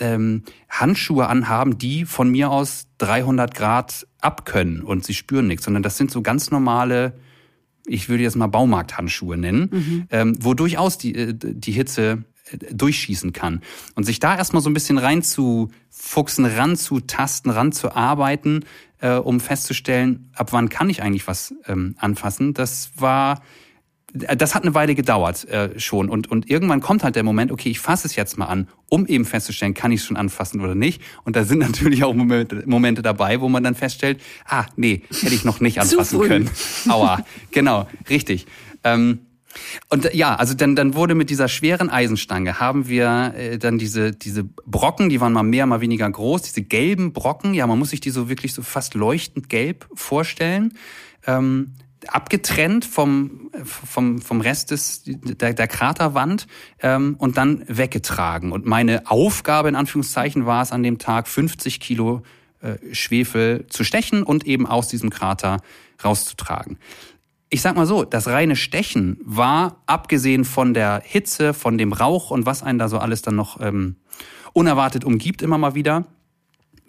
[0.00, 5.82] ähm, Handschuhe anhaben, die von mir aus 300 Grad abkönnen und sie spüren nichts, sondern
[5.82, 7.14] das sind so ganz normale
[7.86, 10.06] ich würde jetzt mal Baumarkthandschuhe nennen, mhm.
[10.10, 13.62] ähm, wo durchaus die, äh, die Hitze äh, durchschießen kann.
[13.94, 18.64] Und sich da erstmal so ein bisschen reinzufuchsen, ranzutasten, ranzuarbeiten,
[19.00, 23.42] äh, um festzustellen, ab wann kann ich eigentlich was ähm, anfassen, das war
[24.12, 27.70] das hat eine Weile gedauert äh, schon und und irgendwann kommt halt der Moment, okay,
[27.70, 30.74] ich fasse es jetzt mal an, um eben festzustellen, kann ich es schon anfassen oder
[30.74, 31.02] nicht.
[31.24, 35.34] Und da sind natürlich auch Momente, Momente dabei, wo man dann feststellt, ah nee, hätte
[35.34, 36.50] ich noch nicht anfassen können.
[36.88, 38.46] Aua, genau, richtig.
[38.84, 39.20] Ähm,
[39.88, 44.12] und ja, also dann, dann wurde mit dieser schweren Eisenstange haben wir äh, dann diese,
[44.12, 47.90] diese Brocken, die waren mal mehr, mal weniger groß, diese gelben Brocken, ja, man muss
[47.90, 50.74] sich die so wirklich so fast leuchtend gelb vorstellen.
[51.26, 51.74] Ähm,
[52.08, 56.46] abgetrennt vom, vom, vom Rest des, der, der Kraterwand
[56.80, 58.52] ähm, und dann weggetragen.
[58.52, 62.22] Und meine Aufgabe in Anführungszeichen war es an dem Tag 50 Kilo
[62.60, 65.58] äh, Schwefel zu stechen und eben aus diesem Krater
[66.04, 66.78] rauszutragen.
[67.48, 72.30] Ich sag mal so, das reine Stechen war, abgesehen von der Hitze, von dem Rauch
[72.30, 73.96] und was einen da so alles dann noch ähm,
[74.52, 76.06] unerwartet umgibt immer mal wieder,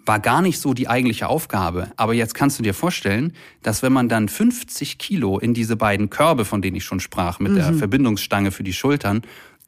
[0.04, 1.92] war gar nicht so die eigentliche Aufgabe.
[1.96, 6.10] Aber jetzt kannst du dir vorstellen, dass wenn man dann 50 Kilo in diese beiden
[6.10, 7.56] Körbe, von denen ich schon sprach, mit mhm.
[7.56, 9.22] der Verbindungsstange für die Schultern,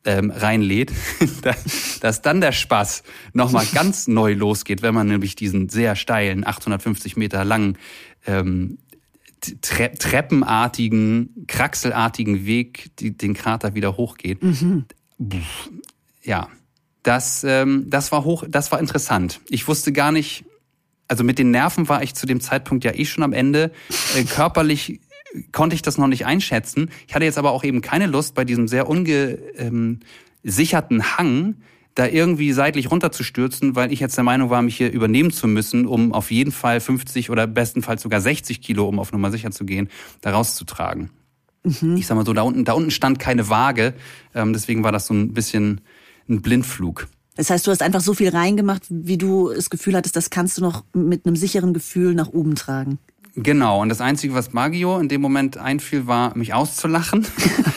[0.04, 0.92] ähm, reinlädt,
[2.00, 7.16] dass dann der Spaß nochmal ganz neu losgeht, wenn man nämlich diesen sehr steilen, 850
[7.16, 7.78] Meter langen,
[8.26, 8.78] ähm,
[9.60, 14.42] tre treppenartigen, kraxelartigen Weg, die, den Krater wieder hochgeht.
[14.42, 14.84] Mhm.
[16.22, 16.48] Ja,
[17.04, 19.40] das, ähm, das war hoch, das war interessant.
[19.48, 20.44] Ich wusste gar nicht,
[21.06, 23.70] also mit den Nerven war ich zu dem Zeitpunkt ja eh schon am Ende.
[24.16, 25.00] Äh, körperlich
[25.52, 26.90] konnte ich das noch nicht einschätzen.
[27.06, 30.00] Ich hatte jetzt aber auch eben keine Lust, bei diesem sehr ungesicherten
[30.98, 31.56] ähm, Hang
[31.94, 35.86] da irgendwie seitlich runterzustürzen, weil ich jetzt der Meinung war, mich hier übernehmen zu müssen,
[35.86, 39.64] um auf jeden Fall 50 oder bestenfalls sogar 60 Kilo, um auf Nummer sicher zu
[39.64, 39.88] gehen,
[40.20, 41.10] da rauszutragen.
[41.62, 41.96] Mhm.
[41.96, 43.94] Ich sag mal so, da unten, da unten stand keine Waage,
[44.34, 45.82] ähm, deswegen war das so ein bisschen
[46.28, 47.08] ein Blindflug.
[47.37, 50.58] Das heißt, du hast einfach so viel reingemacht, wie du das Gefühl hattest, das kannst
[50.58, 52.98] du noch mit einem sicheren Gefühl nach oben tragen.
[53.37, 57.26] Genau, und das Einzige, was Magio in dem Moment einfiel, war, mich auszulachen.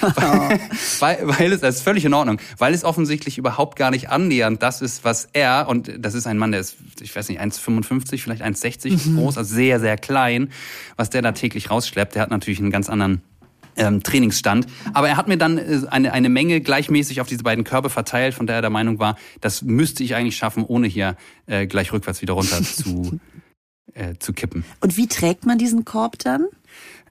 [1.00, 4.62] weil, weil es, das ist völlig in Ordnung, weil es offensichtlich überhaupt gar nicht annähernd
[4.62, 8.22] das ist, was er, und das ist ein Mann, der ist, ich weiß nicht, 1,55,
[8.22, 9.18] vielleicht 1,60 mhm.
[9.18, 10.50] groß, also sehr, sehr klein,
[10.96, 12.14] was der da täglich rausschleppt.
[12.14, 13.24] Der hat natürlich einen ganz anderen
[13.78, 14.68] ähm, Trainingsstand.
[14.94, 18.34] Aber er hat mir dann äh, eine, eine Menge gleichmäßig auf diese beiden Körbe verteilt,
[18.34, 21.94] von der er der Meinung war, das müsste ich eigentlich schaffen, ohne hier äh, gleich
[21.94, 23.20] rückwärts wieder runter zu,
[23.94, 24.66] äh, zu kippen.
[24.82, 26.48] Und wie trägt man diesen Korb dann?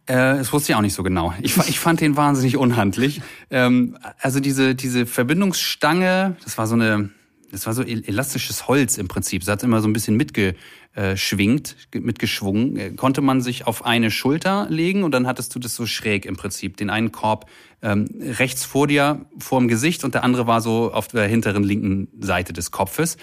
[0.06, 1.34] Äh, das wusste ich auch nicht so genau.
[1.40, 3.22] Ich, ich fand den wahnsinnig unhandlich.
[3.50, 7.10] Ähm, also diese, diese Verbindungsstange, das war so eine,
[7.50, 9.42] das war so elastisches Holz im Prinzip.
[9.42, 10.54] Es hat immer so ein bisschen mitge,
[10.94, 15.58] äh, schwingt, mitgeschwungen, äh, konnte man sich auf eine Schulter legen und dann hattest du
[15.58, 16.76] das so schräg im Prinzip.
[16.76, 17.50] Den einen Korb
[17.82, 21.62] ähm, rechts vor dir, vor dem Gesicht und der andere war so auf der hinteren
[21.62, 23.16] linken Seite des Kopfes.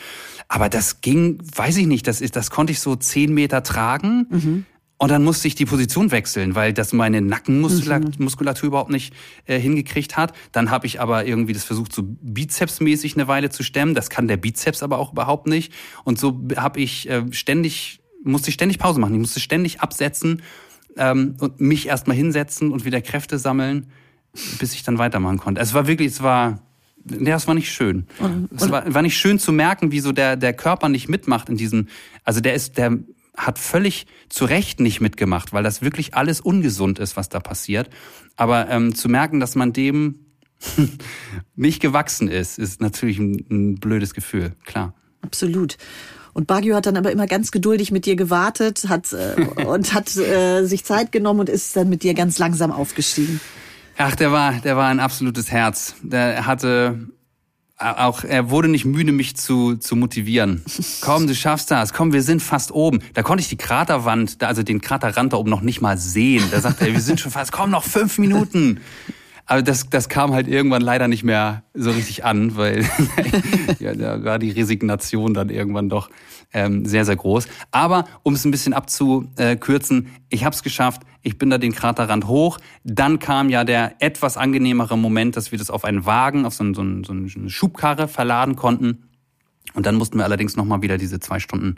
[0.48, 4.28] Aber das ging, weiß ich nicht, das, ist, das konnte ich so zehn Meter tragen.
[4.30, 4.66] Mhm.
[4.98, 8.68] Und dann musste ich die Position wechseln, weil das meine Nackenmuskulatur mhm.
[8.68, 9.14] überhaupt nicht
[9.46, 10.34] äh, hingekriegt hat.
[10.52, 13.96] Dann habe ich aber irgendwie das versucht, so bizepsmäßig eine Weile zu stemmen.
[13.96, 15.74] Das kann der Bizeps aber auch überhaupt nicht.
[16.04, 19.14] Und so habe ich äh, ständig, musste ich ständig Pause machen.
[19.14, 20.42] Ich musste ständig absetzen
[20.96, 23.88] ähm, und mich erstmal hinsetzen und wieder Kräfte sammeln,
[24.60, 25.60] bis ich dann weitermachen konnte.
[25.60, 26.60] Es war wirklich, es war
[27.06, 28.08] ja, es war nicht schön.
[28.20, 31.50] Und, es war, war nicht schön zu merken, wie so der, der Körper nicht mitmacht
[31.50, 31.88] in diesem,
[32.24, 32.98] also der ist, der
[33.36, 37.90] hat völlig zu Recht nicht mitgemacht, weil das wirklich alles ungesund ist, was da passiert.
[38.36, 40.20] Aber ähm, zu merken, dass man dem
[41.56, 44.94] nicht gewachsen ist, ist natürlich ein, ein blödes Gefühl, klar.
[45.22, 45.78] Absolut.
[46.34, 50.16] Und Bagio hat dann aber immer ganz geduldig mit dir gewartet hat, äh, und hat
[50.18, 53.40] äh, sich Zeit genommen und ist dann mit dir ganz langsam aufgestiegen.
[53.98, 55.96] Ach, der war, der war ein absolutes Herz.
[56.02, 57.08] Der hatte
[57.84, 60.64] auch er wurde nicht müde, mich zu, zu motivieren.
[61.02, 61.94] Komm, du schaffst das.
[61.94, 63.00] Komm, wir sind fast oben.
[63.14, 66.44] Da konnte ich die Kraterwand, also den Kraterrand da oben noch nicht mal sehen.
[66.52, 68.80] Da sagte er, wir sind schon fast, komm, noch fünf Minuten.
[69.46, 72.86] Aber das, das kam halt irgendwann leider nicht mehr so richtig an, weil
[73.80, 76.10] ja, da war die Resignation dann irgendwann doch
[76.54, 77.48] ähm, sehr, sehr groß.
[77.72, 81.02] Aber um es ein bisschen abzukürzen, ich habe es geschafft.
[81.24, 82.60] Ich bin da den Kraterrand hoch.
[82.84, 86.66] Dann kam ja der etwas angenehmere Moment, dass wir das auf einen Wagen, auf so,
[86.74, 89.10] so, so eine Schubkarre verladen konnten.
[89.74, 91.76] Und dann mussten wir allerdings nochmal wieder diese zwei Stunden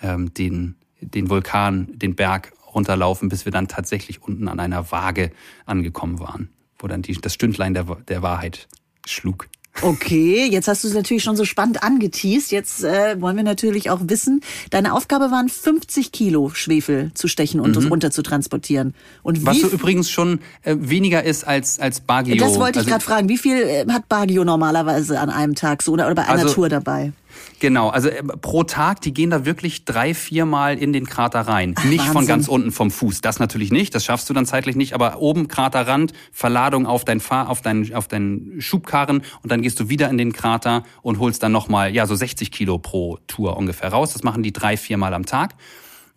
[0.00, 5.30] ähm, den, den Vulkan, den Berg runterlaufen, bis wir dann tatsächlich unten an einer Waage
[5.66, 8.66] angekommen waren, wo dann die, das Stündlein der, der Wahrheit
[9.06, 9.48] schlug.
[9.82, 12.50] Okay, jetzt hast du es natürlich schon so spannend angeteased.
[12.50, 17.60] Jetzt äh, wollen wir natürlich auch wissen, deine Aufgabe waren 50 Kilo Schwefel zu stechen
[17.60, 17.88] und mhm.
[17.88, 18.94] runter zu transportieren.
[19.22, 22.36] Und Was so übrigens schon äh, weniger ist als als Bagio.
[22.36, 23.28] Das wollte ich also, gerade fragen.
[23.28, 26.54] Wie viel äh, hat Bagio normalerweise an einem Tag so oder, oder bei einer also,
[26.54, 27.12] Tour dabei?
[27.58, 31.74] Genau, also äh, pro Tag, die gehen da wirklich drei, viermal in den Krater rein.
[31.76, 32.12] Ach, nicht Wahnsinn.
[32.12, 33.20] von ganz unten vom Fuß.
[33.22, 37.20] Das natürlich nicht, das schaffst du dann zeitlich nicht, aber oben Kraterrand, Verladung auf dein
[37.20, 41.18] Fahr, auf deinen, auf deinen Schubkarren und dann gehst du wieder in den Krater und
[41.18, 44.12] holst dann nochmal, ja, so 60 Kilo pro Tour ungefähr raus.
[44.12, 45.54] Das machen die drei, viermal am Tag.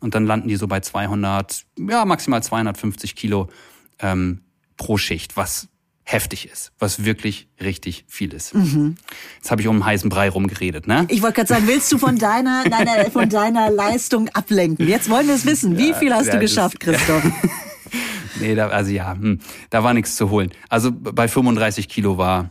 [0.01, 3.49] Und dann landen die so bei 200, ja, maximal 250 Kilo
[3.99, 4.41] ähm,
[4.77, 5.68] pro Schicht, was
[6.11, 8.55] heftig ist, was wirklich richtig viel ist.
[8.55, 8.95] Mhm.
[9.37, 11.05] Jetzt habe ich um einen heißen Brei rumgeredet, ne?
[11.09, 14.87] Ich wollte gerade sagen, willst du von deiner, deiner, von deiner Leistung ablenken?
[14.87, 15.77] Jetzt wollen wir es wissen.
[15.77, 17.23] Wie viel hast ja, du geschafft, Christoph?
[18.39, 20.51] nee, da, also ja, hm, da war nichts zu holen.
[20.67, 22.49] Also bei 35 Kilo war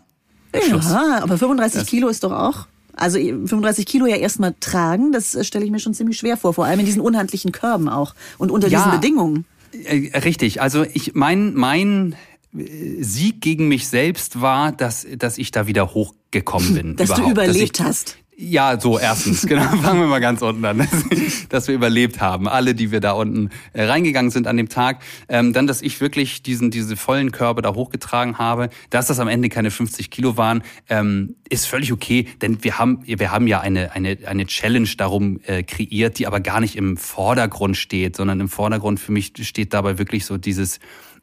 [0.66, 0.90] Schluss.
[0.90, 2.66] Ja, aber 35 das Kilo ist doch auch
[3.00, 6.64] also 35 Kilo ja erstmal tragen, das stelle ich mir schon ziemlich schwer vor, vor
[6.64, 9.44] allem in diesen unhandlichen Körben auch und unter ja, diesen Bedingungen.
[9.72, 12.16] Äh, richtig, also ich mein mein
[12.52, 16.96] Sieg gegen mich selbst war, dass, dass ich da wieder hochgekommen bin.
[16.96, 17.26] dass überhaupt.
[17.26, 18.18] du überlebt dass ich, hast.
[18.40, 20.86] Ja, so erstens, genau, fangen wir mal ganz unten an,
[21.48, 25.02] dass wir überlebt haben, alle, die wir da unten äh, reingegangen sind an dem Tag.
[25.28, 29.26] Ähm, dann, dass ich wirklich diesen diese vollen Körbe da hochgetragen habe, dass das am
[29.26, 33.60] Ende keine 50 Kilo waren, ähm, ist völlig okay, denn wir haben wir haben ja
[33.60, 38.38] eine eine eine Challenge darum äh, kreiert, die aber gar nicht im Vordergrund steht, sondern
[38.38, 40.78] im Vordergrund für mich steht dabei wirklich so dieses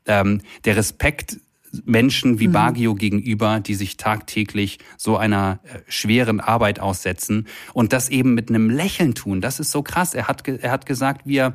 [0.06, 1.38] ähm, der Respekt
[1.84, 2.54] Menschen wie mhm.
[2.54, 8.50] Bagio gegenüber, die sich tagtäglich so einer äh, schweren Arbeit aussetzen und das eben mit
[8.50, 9.42] einem Lächeln tun.
[9.42, 10.14] Das ist so krass.
[10.14, 11.54] Er hat, er hat gesagt, wir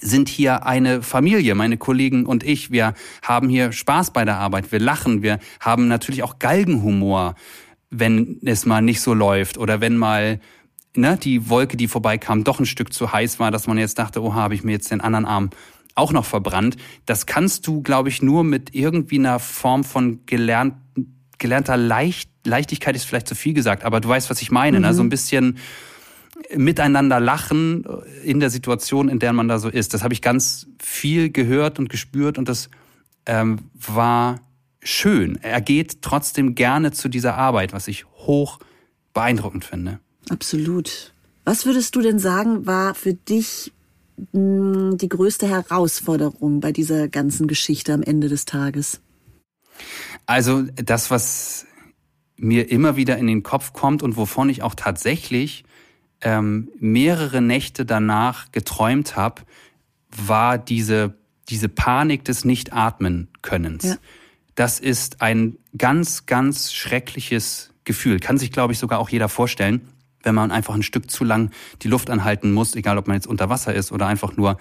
[0.00, 2.70] sind hier eine Familie, meine Kollegen und ich.
[2.70, 4.72] Wir haben hier Spaß bei der Arbeit.
[4.72, 5.22] Wir lachen.
[5.22, 7.34] Wir haben natürlich auch Galgenhumor,
[7.90, 10.40] wenn es mal nicht so läuft oder wenn mal
[10.94, 14.22] ne, die Wolke, die vorbeikam, doch ein Stück zu heiß war, dass man jetzt dachte,
[14.22, 15.50] oh, habe ich mir jetzt den anderen Arm
[16.00, 16.76] auch noch verbrannt.
[17.06, 20.74] Das kannst du, glaube ich, nur mit irgendwie einer Form von gelernt,
[21.38, 24.78] gelernter Leicht, Leichtigkeit ist vielleicht zu viel gesagt, aber du weißt, was ich meine.
[24.78, 24.84] Mhm.
[24.84, 24.94] Ne?
[24.94, 25.58] So ein bisschen
[26.56, 27.84] miteinander lachen
[28.24, 29.94] in der Situation, in der man da so ist.
[29.94, 32.70] Das habe ich ganz viel gehört und gespürt und das
[33.26, 34.40] ähm, war
[34.82, 35.38] schön.
[35.42, 38.58] Er geht trotzdem gerne zu dieser Arbeit, was ich hoch
[39.12, 40.00] beeindruckend finde.
[40.30, 41.12] Absolut.
[41.44, 43.72] Was würdest du denn sagen, war für dich
[44.32, 49.00] die größte Herausforderung bei dieser ganzen Geschichte am Ende des Tages?
[50.26, 51.66] Also das, was
[52.36, 55.64] mir immer wieder in den Kopf kommt und wovon ich auch tatsächlich
[56.22, 59.42] ähm, mehrere Nächte danach geträumt habe,
[60.10, 61.14] war diese,
[61.48, 63.84] diese Panik des Nicht-Atmen-Könnens.
[63.84, 63.96] Ja.
[64.54, 68.20] Das ist ein ganz, ganz schreckliches Gefühl.
[68.20, 69.88] Kann sich, glaube ich, sogar auch jeder vorstellen
[70.22, 71.50] wenn man einfach ein Stück zu lang
[71.82, 74.58] die Luft anhalten muss, egal ob man jetzt unter Wasser ist oder einfach nur,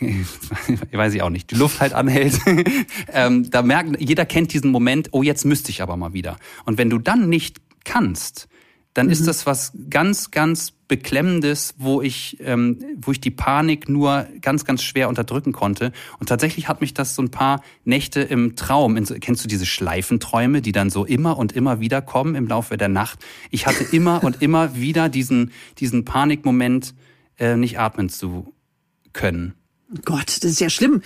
[0.92, 2.38] weiß ich auch nicht, die Luft halt anhält.
[3.08, 6.36] ähm, da merkt, jeder kennt diesen Moment, oh, jetzt müsste ich aber mal wieder.
[6.64, 8.48] Und wenn du dann nicht kannst,
[8.94, 9.12] dann mhm.
[9.12, 14.66] ist das was ganz, ganz Beklemmendes, wo ich, ähm, wo ich die Panik nur ganz,
[14.66, 15.90] ganz schwer unterdrücken konnte.
[16.18, 19.64] Und tatsächlich hat mich das so ein paar Nächte im Traum, in, kennst du diese
[19.64, 23.20] Schleifenträume, die dann so immer und immer wieder kommen im Laufe der Nacht?
[23.50, 26.92] Ich hatte immer und immer wieder diesen, diesen Panikmoment,
[27.38, 28.52] äh, nicht atmen zu
[29.14, 29.54] können.
[30.04, 31.00] Gott, das ist ja schlimm.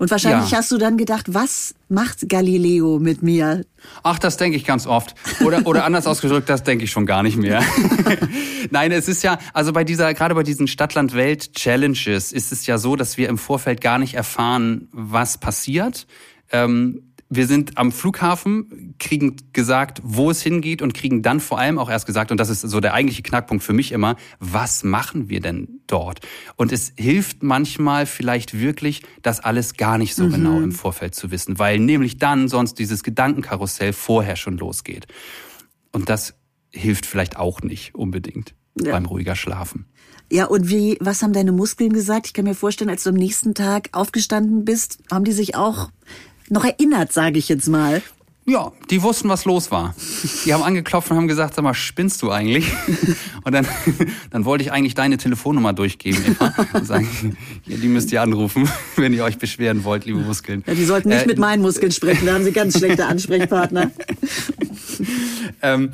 [0.00, 0.56] Und wahrscheinlich ja.
[0.56, 3.66] hast du dann gedacht, was macht Galileo mit mir?
[4.02, 5.14] Ach, das denke ich ganz oft.
[5.44, 7.62] Oder, oder anders ausgedrückt, das denke ich schon gar nicht mehr.
[8.70, 12.96] Nein, es ist ja, also bei dieser, gerade bei diesen Stadtland-Welt-Challenges ist es ja so,
[12.96, 16.06] dass wir im Vorfeld gar nicht erfahren, was passiert.
[16.50, 21.78] Ähm, wir sind am Flughafen, kriegen gesagt, wo es hingeht und kriegen dann vor allem
[21.78, 25.28] auch erst gesagt, und das ist so der eigentliche Knackpunkt für mich immer, was machen
[25.28, 26.20] wir denn dort?
[26.56, 30.32] Und es hilft manchmal vielleicht wirklich, das alles gar nicht so mhm.
[30.32, 35.06] genau im Vorfeld zu wissen, weil nämlich dann sonst dieses Gedankenkarussell vorher schon losgeht.
[35.92, 36.34] Und das
[36.70, 38.90] hilft vielleicht auch nicht unbedingt ja.
[38.90, 39.86] beim ruhiger Schlafen.
[40.32, 42.26] Ja, und wie, was haben deine Muskeln gesagt?
[42.26, 45.90] Ich kann mir vorstellen, als du am nächsten Tag aufgestanden bist, haben die sich auch
[46.50, 48.02] noch erinnert, sage ich jetzt mal.
[48.50, 49.94] Ja, die wussten, was los war.
[50.44, 52.66] Die haben angeklopft und haben gesagt, sag mal, spinnst du eigentlich?
[53.44, 53.66] Und dann,
[54.30, 57.08] dann wollte ich eigentlich deine Telefonnummer durchgeben, Eva, und sagen,
[57.62, 60.62] hier, die müsst ihr anrufen, wenn ihr euch beschweren wollt, liebe Muskeln.
[60.66, 63.90] Ja, die sollten nicht äh, mit meinen Muskeln sprechen, da haben sie ganz schlechte Ansprechpartner.
[65.62, 65.92] ähm,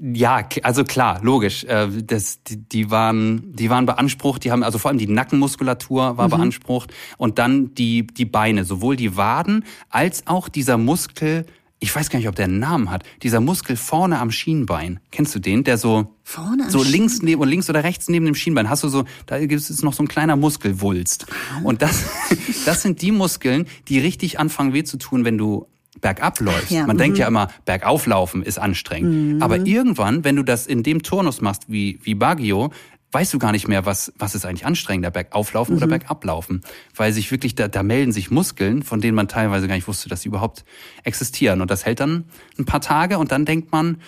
[0.00, 1.64] ja, also klar, logisch.
[1.64, 6.16] Äh, das, die, die, waren, die waren beansprucht, die haben, also vor allem die Nackenmuskulatur
[6.16, 6.30] war mhm.
[6.32, 11.46] beansprucht und dann die, die Beine, sowohl die Waden als auch dieser Muskel,
[11.78, 15.00] ich weiß gar nicht, ob der einen Namen hat, dieser Muskel vorne am Schienbein.
[15.10, 15.62] Kennst du den?
[15.62, 18.88] Der so, vorne so links neben oder links oder rechts neben dem Schienbein hast du
[18.88, 21.26] so, da gibt es noch so ein kleiner Muskelwulst.
[21.64, 22.04] Und das,
[22.64, 25.66] das sind die Muskeln, die richtig anfangen weh zu tun, wenn du
[26.00, 26.70] bergab läufst.
[26.70, 27.36] Ja, Man denkt ja mhm.
[27.36, 29.34] immer, bergauflaufen ist anstrengend.
[29.36, 29.42] Mhm.
[29.42, 32.70] Aber irgendwann, wenn du das in dem Turnus machst wie, wie Baggio,
[33.12, 35.78] weißt du gar nicht mehr, was, was ist eigentlich anstrengender, bergauflaufen mhm.
[35.78, 36.62] oder bergablaufen.
[36.94, 40.08] Weil sich wirklich, da, da melden sich Muskeln, von denen man teilweise gar nicht wusste,
[40.08, 40.64] dass sie überhaupt
[41.04, 41.60] existieren.
[41.60, 42.24] Und das hält dann
[42.58, 43.98] ein paar Tage und dann denkt man,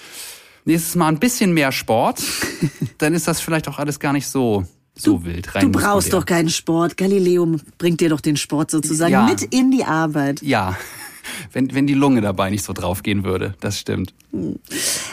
[0.65, 2.23] nächstes Mal ein bisschen mehr Sport,
[2.99, 4.65] dann ist das vielleicht auch alles gar nicht so
[5.01, 5.63] so du, wild rein.
[5.63, 6.97] Du brauchst doch keinen Sport.
[6.97, 9.27] Galileo bringt dir doch den Sport sozusagen ja.
[9.27, 10.43] mit in die Arbeit.
[10.43, 10.77] Ja,
[11.53, 13.55] wenn, wenn die Lunge dabei nicht so draufgehen würde.
[13.61, 14.15] Das stimmt.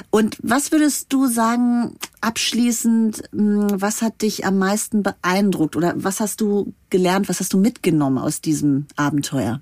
[0.09, 6.19] Und was würdest du sagen, abschließend, hm, was hat dich am meisten beeindruckt oder was
[6.19, 9.61] hast du gelernt, was hast du mitgenommen aus diesem Abenteuer?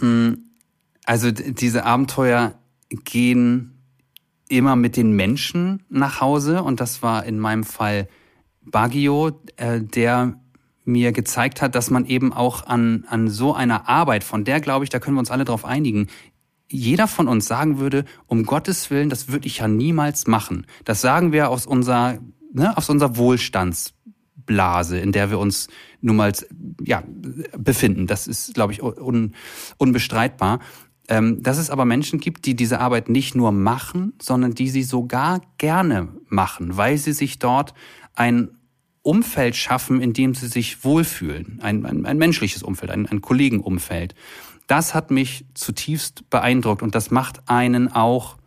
[0.00, 0.38] Hm,
[1.04, 2.54] also diese Abenteuer
[3.04, 3.74] gehen
[4.48, 8.08] immer mit den Menschen nach Hause und das war in meinem Fall
[8.62, 10.40] Baggio, äh, der
[10.84, 14.84] mir gezeigt hat, dass man eben auch an, an so einer Arbeit, von der glaube
[14.84, 16.08] ich, da können wir uns alle drauf einigen,
[16.68, 20.66] jeder von uns sagen würde, um Gottes Willen, das würde ich ja niemals machen.
[20.84, 22.18] Das sagen wir aus unserer,
[22.52, 25.68] ne, aus unserer Wohlstandsblase, in der wir uns
[26.00, 26.32] nun mal
[26.84, 27.02] ja,
[27.56, 28.06] befinden.
[28.06, 29.34] Das ist, glaube ich, un,
[29.78, 30.60] unbestreitbar.
[31.06, 34.82] Ähm, dass es aber Menschen gibt, die diese Arbeit nicht nur machen, sondern die sie
[34.82, 37.74] sogar gerne machen, weil sie sich dort
[38.14, 38.48] ein
[39.04, 41.60] Umfeld schaffen, in dem sie sich wohlfühlen.
[41.62, 44.14] Ein, ein, ein menschliches Umfeld, ein, ein Kollegenumfeld.
[44.66, 48.38] Das hat mich zutiefst beeindruckt und das macht einen auch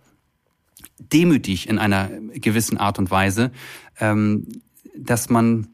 [1.00, 3.52] demütig in einer gewissen Art und Weise,
[4.00, 4.48] ähm,
[4.96, 5.68] dass man,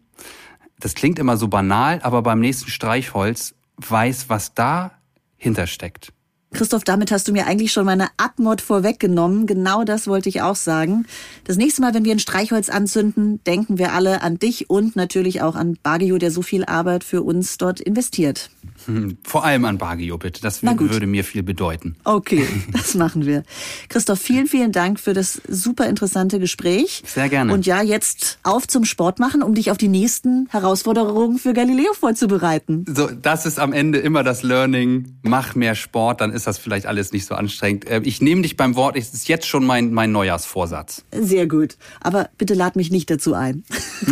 [0.80, 6.12] das klingt immer so banal, aber beim nächsten Streichholz weiß, was dahinter steckt.
[6.53, 9.47] Christoph, damit hast du mir eigentlich schon meine Abmod vorweggenommen.
[9.47, 11.05] Genau das wollte ich auch sagen.
[11.45, 15.41] Das nächste Mal, wenn wir ein Streichholz anzünden, denken wir alle an dich und natürlich
[15.41, 18.49] auch an Bagio, der so viel Arbeit für uns dort investiert.
[18.85, 20.41] Hm, vor allem an Bagio, bitte.
[20.41, 21.95] Das würde mir viel bedeuten.
[22.03, 23.43] Okay, das machen wir.
[23.89, 27.03] Christoph, vielen, vielen Dank für das super interessante Gespräch.
[27.05, 27.53] Sehr gerne.
[27.53, 31.93] Und ja, jetzt auf zum Sport machen, um dich auf die nächsten Herausforderungen für Galileo
[31.93, 32.85] vorzubereiten.
[32.87, 35.17] So, das ist am Ende immer das Learning.
[35.23, 37.86] Mach mehr Sport, dann ist ist das vielleicht alles nicht so anstrengend.
[37.88, 41.06] Äh, ich nehme dich beim Wort, es ist jetzt schon mein, mein Neujahrsvorsatz.
[41.13, 41.77] Sehr gut.
[42.01, 43.63] Aber bitte lad mich nicht dazu ein.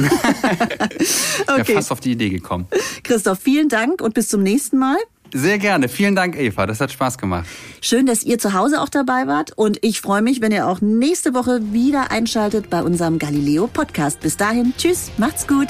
[1.48, 1.58] okay.
[1.58, 2.67] Ja, fast auf die Idee gekommen.
[3.04, 4.98] Christoph, vielen Dank und bis zum nächsten Mal.
[5.34, 5.89] Sehr gerne.
[5.89, 6.65] Vielen Dank, Eva.
[6.65, 7.48] Das hat Spaß gemacht.
[7.82, 9.52] Schön, dass ihr zu Hause auch dabei wart.
[9.58, 14.22] Und ich freue mich, wenn ihr auch nächste Woche wieder einschaltet bei unserem Galileo Podcast.
[14.22, 15.67] Bis dahin, tschüss, macht's gut.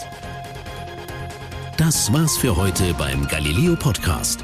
[1.78, 4.44] Das war's für heute beim Galileo Podcast.